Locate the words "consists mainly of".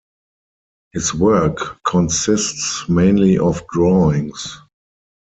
1.85-3.61